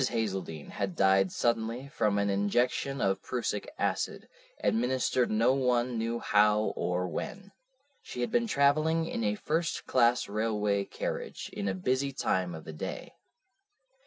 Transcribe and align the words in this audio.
Hazeldene 0.09 0.69
had 0.71 0.95
died 0.95 1.31
suddenly 1.31 1.87
from 1.89 2.17
an 2.17 2.27
injection 2.27 3.01
of 3.01 3.21
prussic 3.21 3.69
acid, 3.77 4.27
administered 4.63 5.29
no 5.29 5.53
one 5.53 5.95
knew 5.99 6.17
how 6.17 6.73
or 6.75 7.07
when. 7.07 7.51
She 8.01 8.21
had 8.21 8.31
been 8.31 8.47
travelling 8.47 9.05
in 9.05 9.23
a 9.23 9.35
first 9.35 9.85
class 9.85 10.27
railway 10.27 10.85
carriage 10.85 11.51
in 11.53 11.67
a 11.67 11.75
busy 11.75 12.11
time 12.11 12.55
of 12.55 12.63
the 12.63 12.73
day. 12.73 13.13